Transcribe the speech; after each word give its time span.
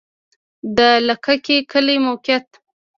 د 0.77 0.79
لکه 1.07 1.33
کی 1.45 1.57
کلی 1.71 1.95
موقعیت 2.07 2.47